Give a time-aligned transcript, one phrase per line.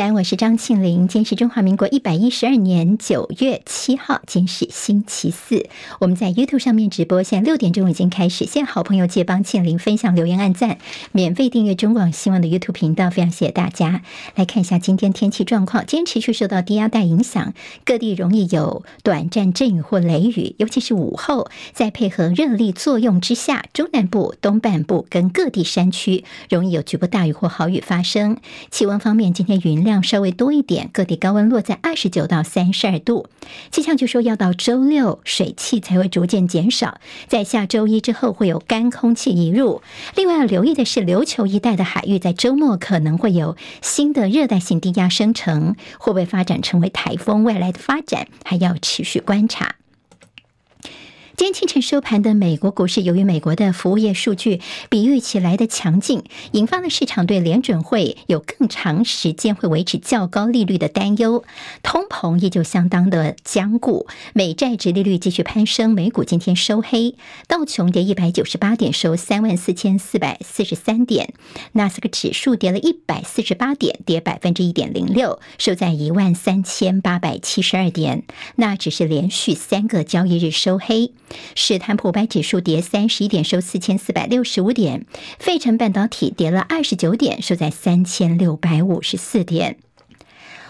[0.00, 1.08] 三，我是张庆玲。
[1.08, 5.66] 今天是中华民国一百一十二年九月七号，今天是星期四。
[5.98, 8.46] 我们在 YouTube 上面直播，现在六点钟已经开始。
[8.46, 10.78] 现在好朋友借帮庆玲分享、留言、按赞，
[11.12, 14.00] 免费订阅中广新闻的 YouTube 频道，非常谢谢大家。
[14.36, 17.52] 来看一下今天天气状况，今天持续受到低压带影响，
[17.84, 28.38] 各地容易有短暂阵雨或雷雨，尤其是午后，在配合热力作用之下，中南部、东半部跟各地山区容易有局部大雨或豪雨发生。
[28.70, 33.26] 气温方面，今天云量量稍微多一点，各地高温落在二十九到三十二度。
[33.70, 39.82] 气象局说，要到周六水汽才会逐渐减少，在下周一之后会有干空气移入。
[40.14, 47.42] 另外要留意的是，琉球一带的海域在周末可能会有新的热带性低压生成，会不会发展成为台风？
[47.42, 49.74] 未来的发展还要持续观察。
[51.40, 56.22] 今天清晨收盘的美国股市，由于美国的服务业数据比预期来的强劲，
[56.52, 61.42] 引发了市场对联准会有更长时间会维持较高利率的担忧，
[61.82, 67.14] 通膨依旧相当的僵固，美债殖利率继续攀升，美股今天收黑，
[67.48, 71.32] 道琼跌一百九十八点，收三万四千四百四十三点，
[71.72, 78.24] 纳斯克指数跌了一百四十八点，跌百分之一点零六，收在一万三千八百七十二点，
[78.56, 81.12] 那只是连续三个交易日收黑。
[81.54, 85.02] 史坦普白指数跌三十一点，收四千四百六十五点；
[85.38, 89.78] 费城半导体跌了二十九点，收在三千六百五十四点。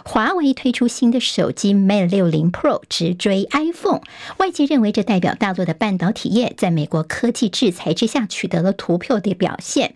[0.04, 4.00] 华为推出新的手机 Mate 60 Pro，直追 iPhone。
[4.38, 9.94] 外界认为这代表大陆的半导体业在美国科技制裁之下取得了突破的表现。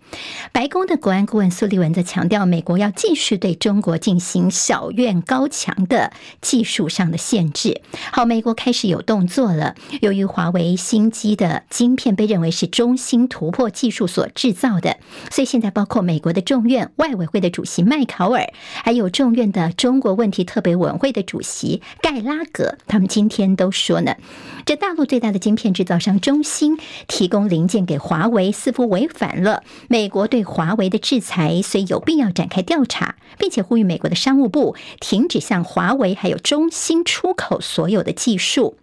[0.51, 7.81] 白宫的国安顾问苏利文则强调，美国要继续对中国进行小院高墙的技术上的限制。
[8.11, 9.75] 好，美国开始有动作了。
[10.01, 14.97] 由于华为新机的晶片被认为是中芯突破技术所制造的，
[15.31, 19.95] 所以现在包括美国的众院外委会的主席麦考尔，还有众院的中。
[20.05, 24.17] 国问题特别委员会的主席盖拉格，他们今天都说呢，
[24.63, 26.77] 这大陆最大的芯片制造商中兴
[27.07, 38.77] 提供零件给华为，似乎违反了美国对华为的制裁，所以有必要展开调查，并且呼吁美国的商务部停止向华为还有中兴出口所有的技术。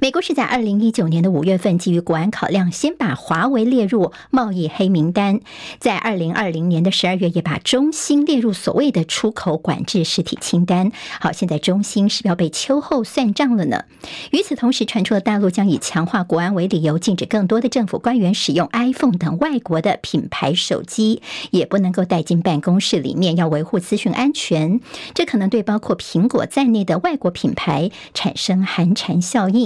[0.00, 5.40] 美国是在二零一九年的五月份，基于国安考量，先把华为列入贸易黑名单，
[5.78, 10.90] 在二零二零年的十二月，也把中兴列入所谓的出口管制实体清单。
[11.20, 13.84] 好，现在中兴是要被秋后算账了呢。
[14.32, 24.80] 与此同时，传出了大陆将以强化国安为理由，禁止更多的政府官员使用 iPhone 等外国的品牌手机，也不能够带进办公室里面，要维护资讯安全。
[25.14, 29.61] 这可能对包括苹果在内的外国品牌产生寒蝉效应。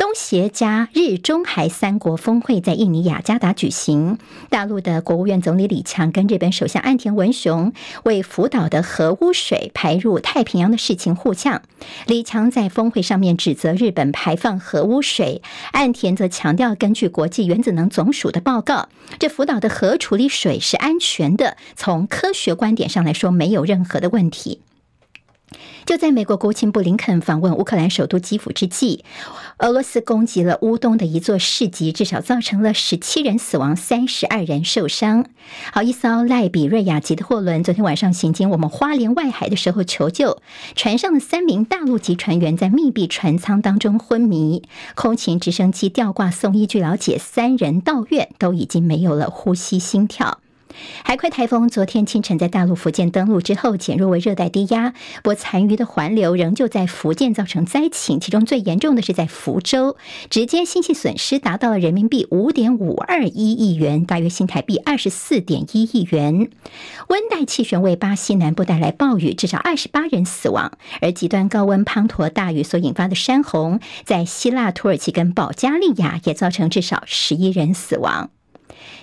[0.00, 4.16] 东协加日中韩三国峰会在印尼雅加达举行，
[4.48, 7.74] 大陆的国务院总理李强跟日本首相岸田文雄
[8.04, 11.60] 为福岛的核污水排入太平洋的事情互呛。
[12.06, 24.62] 李强在峰会上面指责日本排放核污水，岸田则强调，根据国际原子能总署的报告，这福岛的核处理水是安全的，从科学观点上来说，没有任何的问题。
[25.84, 29.04] 就在美国国务卿布林肯访问乌克兰首都基辅之际，
[29.58, 35.26] 俄罗斯攻击了乌东的一座市集，至少造成了十七人死亡、三十二人受伤。
[35.72, 40.40] 好，一艘赖比瑞亚籍的货轮昨天晚上行经我们花莲外海的时候求救，
[40.76, 44.62] 船上的三名大陆籍船员在密闭船舱当中昏迷，
[44.94, 46.66] 空勤直升机吊挂送医。
[46.66, 50.38] 据了解，三人到院都已经没有了呼吸、心跳。
[51.02, 59.96] 海葵台风昨天清晨在大陆福建登陆之后，减弱为热带低压，不残余的环流仍旧在福建造成灾情，其中最严重的是在福州，
[60.28, 66.48] 直接经济损失达到了人民币五点五二一亿元，大约新台币二十四点一亿元。
[67.08, 78.30] 温带气旋为巴西南部带来暴雨，至少二十八人死亡，而极端高温滂沱大雨所引发的山洪，在希腊、土耳其跟保加利亚也造成至少十一人死亡。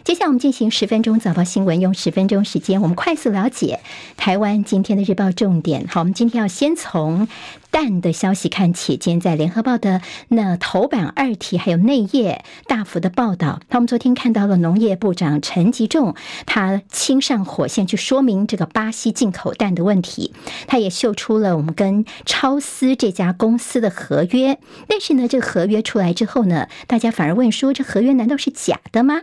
[0.04, 3.81] 接下来我们进行十分钟早报新闻，用十分钟时间，我们快速了解
[4.16, 5.86] 台湾今天的日报重点。
[5.88, 7.28] 好，我们今天要先从
[7.72, 13.60] 蛋的消息看起，今天在联合报的那头版二题还有内页大幅的报道。
[13.69, 16.16] 那我们昨天看到了农业部长陈吉仲，
[16.46, 20.34] 他亲上火线去说明这个巴西进口蛋的问题，
[20.68, 24.58] 他也秀出了我们跟超思这家公司的合约。
[24.88, 29.22] 但是呢，这个合约出来之后呢，大家反而问说，这合约难道是假的吗？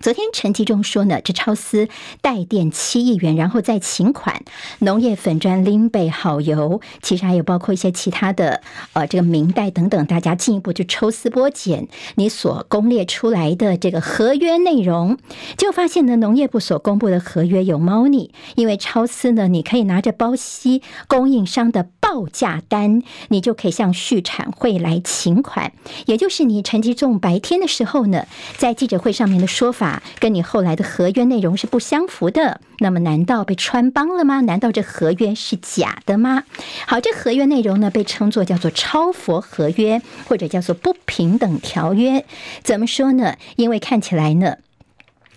[0.00, 1.86] 昨天陈吉仲说呢，这超丝
[2.22, 4.42] 代垫七亿元，然后再请款
[4.78, 8.62] 农业粉砖林北好油，其实还有包括一些其他的
[8.94, 15.18] 呃这个明代等等，大家进一步就抽丝剥茧，你所公列出来的这个合约内容，
[15.58, 25.74] 就发现呢，农业部所公布的合约有猫腻，因为超丝呢，你可以拿着包西供应商的报价单，你就可以向畜产会来请款，
[26.06, 28.24] 也就是你陈吉仲白天的时候呢，
[28.56, 29.89] 在记者会上面的说法。
[30.18, 34.40] 跟你后来的合约内容是不相符的，那么难道被穿帮了吗？
[34.42, 36.44] 难道这合约是假的吗？
[36.86, 42.24] 好，这合约内容呢，被称作叫做超佛合约，或者叫做不平等条约。
[42.62, 43.36] 怎么说呢？
[43.56, 44.56] 因为看起来呢，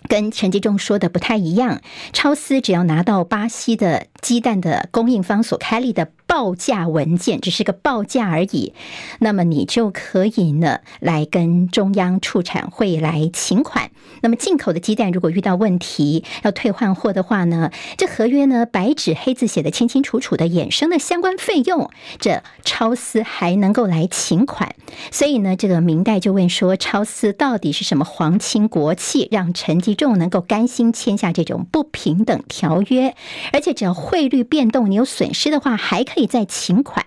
[0.08, 1.80] 跟陈吉仲说的不太一样。
[2.12, 6.12] 超丝只要拿到巴西的鸡蛋的供应方所开立的。
[6.26, 8.72] 报价文件只是个报价而已，
[9.20, 13.90] 那么你就可以呢来跟中央畜产会来请款。
[14.22, 24.74] 那么进口的鸡蛋如果遇到问题要退换货的话呢，这合约呢白纸黑字写的清清楚楚的衍生的相关费用，这超丝还能够来请款。
[25.12, 33.14] 所以呢，这个明代就问说，超丝到底是什么皇亲国戚，让陈吉仲能够甘心签下这种不平等条约？
[33.52, 36.24] 而且只要汇率变动，你有损失的话，还可以。
[36.34, 37.04] 再请款，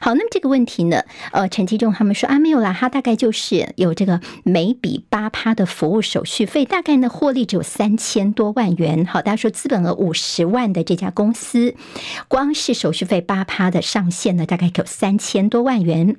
[0.00, 1.04] 好，那么这个问题呢？
[1.30, 9.06] 呃，陈吉中他们说啊，没有啦，他大概就是有这个每笔八趴的服务手续费，大概呢获利只有三千多万元。
[9.06, 11.76] 好，大家说资本额五十万的这家公司，
[12.26, 16.16] 光是手续费八趴的上限呢，大概有三千多万元。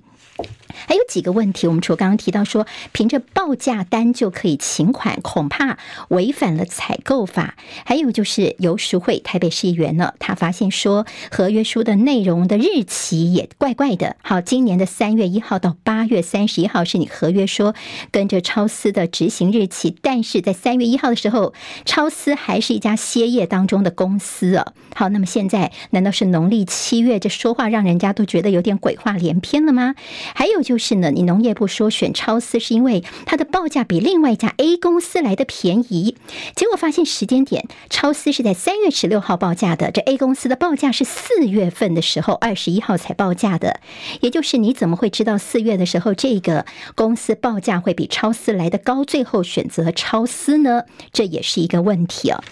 [0.87, 5.77] 还有几个问题，我们除了刚刚提到说，凭着报价单就可以请款，恐怕
[6.09, 7.55] 违反了采购法。
[7.85, 14.15] 还有就是游淑慧台北市议员呢，他发现说合约书的内容的日期也怪怪的。
[14.21, 17.75] 好，今年的三月一号到八月三十一号是你合约说
[18.11, 21.53] 跟着超司的执行日期，但是在三月一号的时候，
[21.85, 24.73] 超司还是一家歇业当中的公司啊。
[24.95, 27.19] 好，那么现在难道是农历七月？
[27.19, 29.95] 这说话让人家都觉得有点鬼话连篇了吗？
[30.33, 36.15] 还有就是呢，你农业部说选超丝是因为它的报价比另外一家 A 公司来的便宜，
[36.55, 43.79] 结果发现时间点，超丝是在三月十六号报价的，这 A 公司的报价是四月份的时候二十一号才报价的，
[44.21, 46.65] 也就是你怎么会知道四月的时候这个
[46.95, 50.83] 公司报价会比超丝来的高，最后选择超丝呢？
[51.11, 52.43] 这也是一个问题哦。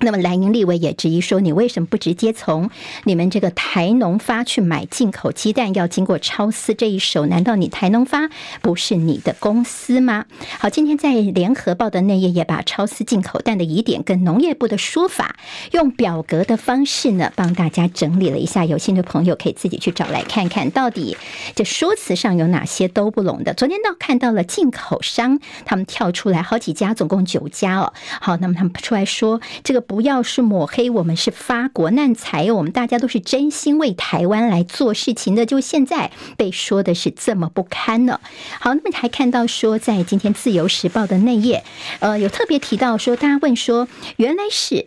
[0.00, 2.70] 那么蓝营立委也质疑说，你为什么不直接从
[3.04, 7.24] 你们这个台农发去买进口鸡蛋，要经过超丝这一手？
[7.24, 8.28] 难道你台农发
[8.60, 10.26] 不是你的公司吗？
[10.58, 15.36] 好，今天在联合报的内页也把超丝进口蛋的疑点跟农业部的说法，
[15.72, 18.66] 用表格的方式呢，帮大家整理了一下。
[18.66, 21.16] 有兴趣的朋友可以自己去找来看看，到底
[21.54, 23.54] 这说辞上有哪些都不拢的。
[23.54, 27.94] 昨天倒看到了进口商他们跳出来好几家，总共九家哦。
[28.20, 29.85] 好，那么他们出来说这个。
[29.86, 38.20] 不要是抹黑，我们是发国难财，我们大家都是真心为台湾来做事情的，就现在被说的是这么不堪呢？
[38.60, 41.64] 好，那么还看到说，在今天自由时报的内页，
[42.00, 44.86] 呃，有特别提到说，大家问说，原来是。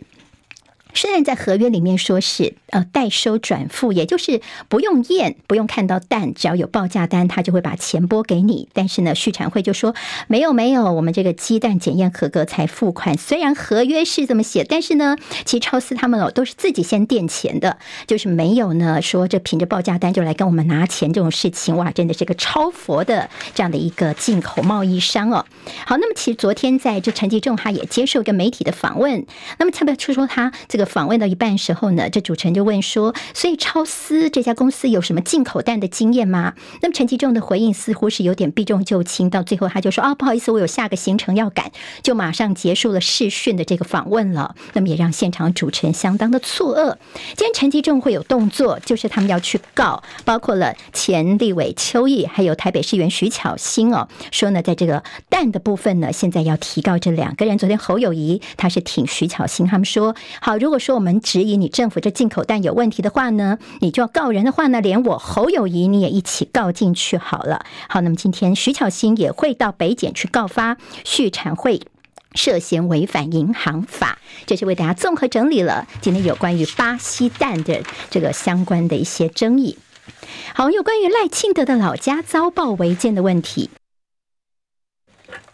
[0.94, 8.68] 虽然在合约里面说是呃代收转付，也就是不用验，不用看到蛋，只要有报价单，他就会把钱拨给你。
[8.72, 9.94] 但是呢，畜产会就说
[10.26, 13.16] 没有没有，我们这个鸡蛋检验合格才付款。
[13.16, 21.76] 虽然合约是这么写，但是呢，其实超丝他们哦都是自己先垫钱的，就是没有呢说这凭着报价单就来跟我们拿钱这种事情。
[21.76, 25.46] 哇，真的是个超佛的这样的一个进口贸易商哦。
[25.86, 29.24] 好，那么其实昨天在这陈吉仲他也接受一个媒体的访问，
[29.58, 30.79] 那么特别说说他这个。
[30.84, 41.70] 访问到一半时候呢，这主持人就问说：“所以超丝这家公司有什么进口蛋的经验吗？”那么陈吉仲的回应似乎是有点避重就轻，到最后他就说：“啊，不好意思，我有下个行程要赶，
[42.02, 46.96] 就马上结束了视讯的这个访问了。”那么也让现场主持人相当的错愕。
[47.36, 57.58] 今天陈吉仲会有动作，就是他们要去告，包括了前立委邱毅，还有台北市议员徐巧芯哦，说呢，在这个蛋的部分呢，现在要提告这两个人。
[57.58, 67.66] 昨天侯友谊他是挺徐巧芯，他们说：“好，如如果。”说我们质疑你政府这进口蛋有问题的话呢，你就要告人的话呢，连我侯友宜你也一起告进去好了。
[67.86, 71.82] 好，那么今天徐巧芯也会到北检去告发畜产会
[72.34, 79.76] 涉嫌违反银行法，这是为大家综合整理了今天有关于巴西蛋的这个相关的一些争议。
[80.54, 83.68] 好，有关于赖清德的老家遭报违建的问题。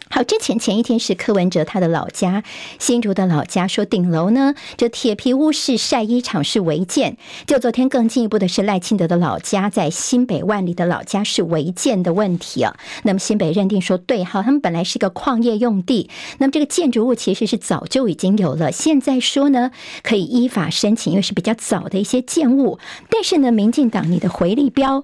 [0.09, 2.43] 好，之前前一天是柯文哲他的老家
[2.79, 7.17] 新竹的老家，说顶楼呢，这铁皮屋是晒衣场是违建。
[7.45, 12.77] 就昨天更进一步的是赖清德的老家在新北万里的老家是违建的问题啊。
[13.03, 19.71] 那么新北认定说对，好，他们本来是一个矿业用地，那么这个建筑物其实是早就已经有了，现在说呢
[20.03, 25.03] 可以依法申请，因为是比较早的一些建物，但是呢，民进党你的回力标。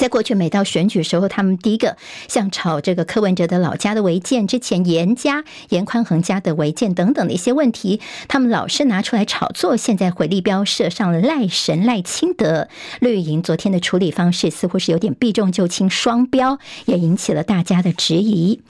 [0.00, 9.76] 在过去，每到选举时候，他们第一个像炒这个柯文哲的老家的违建，之前严家、严宽恒家的违建等等的一些问题，他们老是拿出来炒作。
[9.76, 12.68] 现在回力标设上了赖神赖清德，
[13.00, 18.62] 绿营昨天的处理方式似乎是有点避重就轻，双标，也引起了大家的质疑。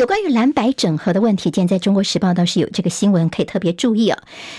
[0.00, 4.16] 有关于蓝白整合的问题，现在中国时报倒是有这个新闻可以特别注意哦。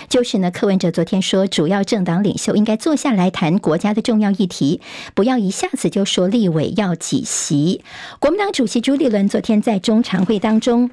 [0.08, 4.80] 就是呢，柯文哲昨天说，主要政党领袖应该坐下来谈国家的重要议题，
[5.16, 7.82] 不要一下子就说立委要几席。
[8.20, 10.88] 国民党主席朱立伦昨天在中常会当中。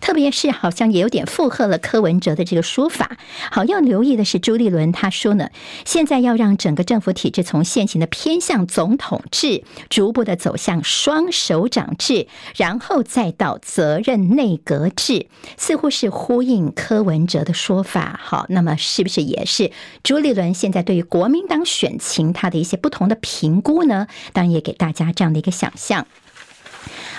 [0.00, 3.16] 特别是好像也有点附和了柯文哲的这个说法。
[3.50, 5.50] 好，要留意的是朱立伦他说呢，
[5.84, 18.18] 现在要让整个政府体制从现行的偏向总统制，逐步的走向双首长制，然后再到责任内阁制，似乎是呼应柯文哲的说法。
[18.22, 19.70] 好，那么是不是也是
[20.02, 24.06] 朱立伦现在对于国民党选情他的一些不同的评估呢？
[24.32, 26.06] 当然也给大家这样的一个想象。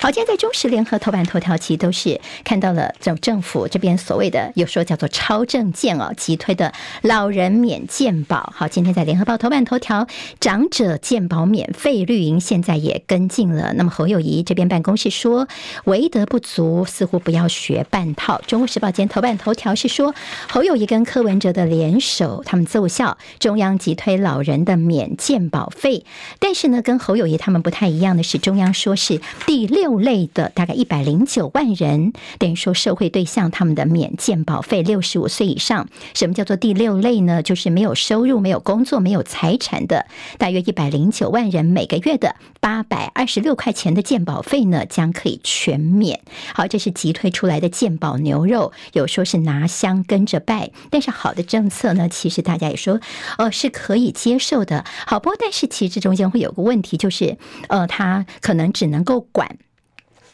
[0.01, 8.53] 好，今天在中时联合头版头条，其实都是看到了政政府这边所谓的有说叫做超政见哦，急推的老人免健保。
[8.55, 10.07] 好，今天在联合报头版头条，
[10.39, 13.73] 长者健保免费，绿营现在也跟进了。
[13.73, 15.47] 那么侯友谊这边办公室说，
[15.85, 18.41] 唯德不足，似乎不要学半套。
[18.47, 20.13] 中国时报今天头版头条是说，
[20.49, 26.05] 侯友谊跟柯文哲的联手，他们奏效，中央急推老人的免健保费。
[26.39, 29.79] 但是呢，跟侯友谊他们不太一样的是，中央说是第第。
[29.79, 35.87] 六类的大概一百零九万人，等于说社会对象他们的免健保费六十五岁以上。
[36.13, 37.41] 什么叫做第六类呢？
[37.41, 40.05] 就是没有收入、没有工作、没有财产的，
[40.37, 46.19] 大约一百零九万人，每个月的八百二十六块钱的健保费呢，将可以全免。
[46.53, 52.99] 好，这是急推出来的健保牛肉，有说是拿香跟着拜，但是好的政策呢，其实大家也说，
[53.37, 54.83] 呃，是可以接受的。
[55.07, 57.37] 好，不过但是其实这中间会有个问题，就是
[57.69, 59.48] 呃，他可能只能够管。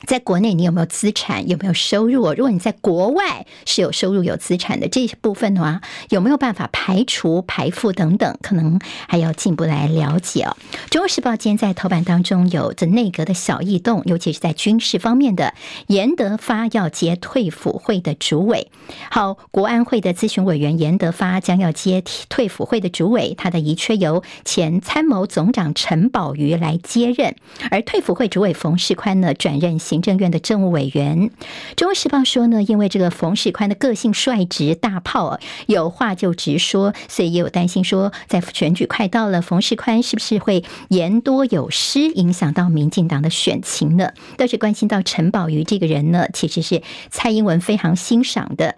[0.05, 1.47] 在国内，你有没有资产？
[1.49, 2.33] 有没有收入？
[2.33, 8.37] 如果你在国外是有收入、有资产的这一部分的话，有没有办法排除排富等等？
[8.41, 10.55] 可能还要进一步来了解哦。
[10.89, 15.53] 《中国时报》今天在头版当中有这内阁的小异动，尤其是在军事方面的，
[15.87, 18.69] 严德发要接退辅会的主委。
[19.09, 27.35] 好，国安会的咨询委员严德发将要接退辅会的主委，他的遗缺由前参谋总长陈宝瑜来接任，
[27.71, 29.79] 而退辅会主委冯世宽呢转任。
[29.85, 31.29] 新行政院的政务委员，
[31.77, 44.11] 《中国时报》说呢，因为这个冯世宽的个性率直、大炮，有话就直说，所以也有担心说，在选举快到了，冯世宽是不是会言多有失，影响到民进党的选情呢？
[44.35, 48.75] 倒是关心到陈宝瑜这个人呢，其实是蔡英文非常欣赏的。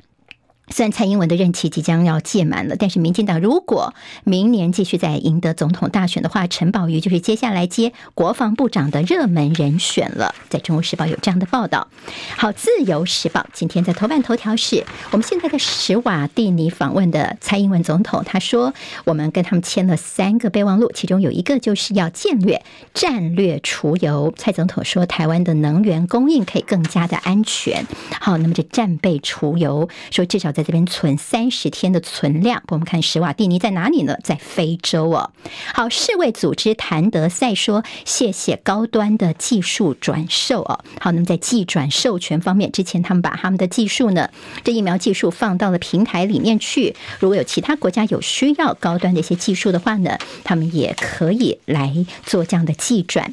[0.69, 3.93] 虽然蔡英文的任期即将要届满了，但是民进党如果
[4.25, 10.35] 明年继续在赢得总统大选的话，陈宝瑜就是接下来接国防部长的热门人选了。
[10.49, 11.87] 在中国时报有这样的报道。
[12.35, 18.73] 好，自由时报今天在头版头条是我们现在的史瓦蒂尼访问的蔡英文总统，他说
[19.05, 22.61] 我们跟他们签了三个备忘录，其中有一个就是要建略
[22.93, 24.33] 战略储油。
[24.35, 27.87] 蔡总统说台湾的能源供应可以更加的安全。
[28.19, 30.51] 好，那么这战备储油说至少。
[30.57, 34.17] 在这边存三十天的存量，我们看史瓦蒂尼在哪里呢？
[34.23, 35.29] 在非洲哦。
[35.71, 44.31] 好，世卫组织谭德赛说：“谢谢高端的技术转售哦。”好，那么在技转授权方面，之前他们把他们的技术呢，
[44.63, 46.95] 这疫苗技术放到了平台里面去。
[47.19, 53.31] 如果有其他国家有需要高端的一些技术的话呢，他们也可以来做这样的技转。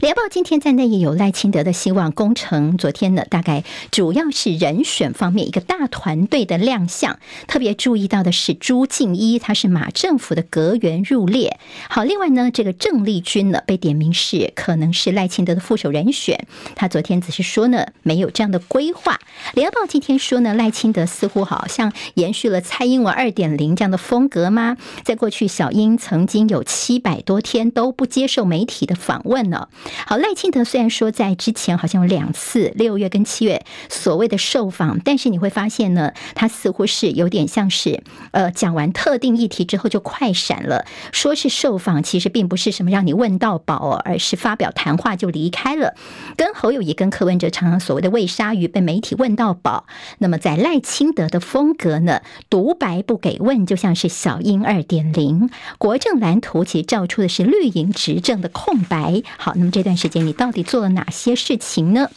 [0.00, 11.58] 联报今天在内也有赖清德的希望工程，昨天呢，大概主要是人选方面一个大团队的亮相，特别注意到的是朱敬一，他是马政府的阁员入列。
[11.88, 19.18] 好，另外呢，这个郑丽君呢被点名是可能是赖清德的副手人选，他昨天只是说呢没有这样的规划。
[19.54, 24.76] 联报今天说呢，赖清德似乎好像延续了蔡英文二点零这样的风格吗？
[25.04, 29.68] 在过去，小英曾经有七百多天都不接受媒体的访问呢。
[30.06, 45.94] 好，赖清德虽然说在之前好像有两次，六月跟七月所谓的受访，但是你会发现呢，他似乎是有点像是呃讲完特定议题之后就快闪了，说是受访，其实并不是什么让你问到饱，而是发表谈话就离开了。
[46.36, 49.86] 跟侯友宜跟柯文哲常常所谓的喂鲨鱼被媒体问到饱，
[50.18, 59.22] 那么在赖清德的风格呢，独白不给问，就像是小英二点零，国政蓝图其实照出的是绿营执政的空白。
[59.38, 62.08] 好，那么这段时间你到底做了哪些事情呢？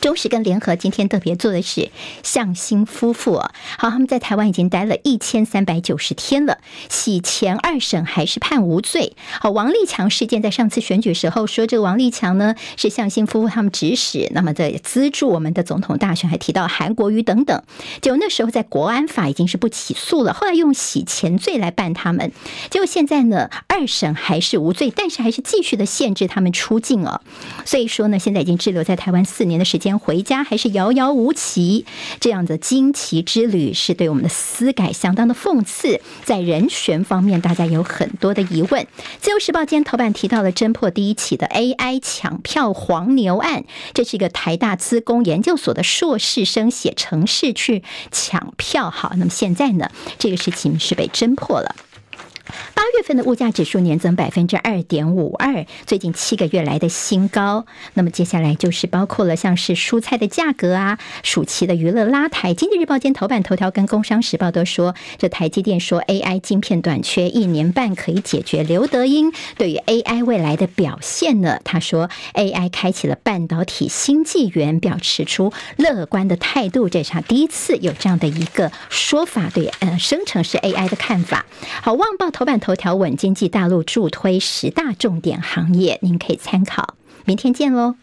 [0.00, 1.90] 中时跟联合今天特别做的是
[2.22, 3.36] 向心夫妇，
[3.78, 9.14] 好，他们在台湾已经待了一千三百九十天了，洗钱二审还是判无罪。
[9.40, 17.62] 好，王立强事件在上次选举时候说，这个王立强呢是向心夫妇他们指使，那么在资助我们的总统大选，还提到韩国瑜等等。
[18.02, 22.30] 就那时候在国安法已经是不起诉了，后来用洗钱罪来办他们，
[22.70, 27.22] 结果现在呢二审还是无罪，但是还是继续的限制他们出境哦。
[27.64, 29.85] 所以说呢，现在已经滞留在台湾四年的时间。
[29.86, 31.84] 先回家还是遥遥无期？
[32.18, 36.00] 这样的惊奇之旅是对我们的思改相当的讽刺。
[36.24, 38.84] 在人权方面，大家有很多的疑问。
[39.20, 43.64] 自由时报今天头版提到了侦破第一起的 AI 抢票黄牛案，
[43.94, 48.90] 这是一个台大资工研究所的硕士生写程式去抢票。
[48.90, 51.76] 好，那么现在呢，这个事情是被侦破了。
[52.74, 57.66] 八月份的物价指数年增百分之二点五二，最近七个月来的新高。
[57.94, 62.54] 那么接下来就是包括了像是蔬菜的价格啊，暑期的娱乐拉抬。
[62.54, 68.62] 经济日报今天头版头条跟工商时报都说，这台积电说 AI 晶片短缺一年半可以解决。
[68.62, 76.88] 刘德英对于 AI 未来的表现呢，他说 AI 开启了半导体新纪元，表示出乐观的态度。
[76.88, 81.44] 这是他第一次有这样的一个说法，对呃生成式 AI 的看法。
[81.82, 82.30] 好，旺报。
[82.36, 86.94] 头版头条稳经济，大陆助推十大重点行业，您可以参考。
[87.24, 87.94] 明天见喽！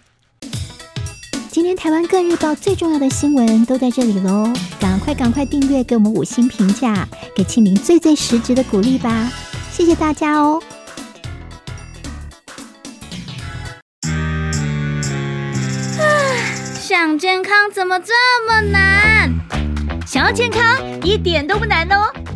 [1.52, 9.32] 今天台湾各日报最重要的新闻都在这里喽，赶快赶快订阅，给我们五星评价，给庆玲最最实质的鼓励吧！
[9.72, 10.60] 谢谢大家哦！
[16.00, 16.02] 啊，
[16.82, 18.14] 想健康怎么这
[18.48, 19.32] 么难？
[20.08, 22.12] 想要健康一点都不难哦！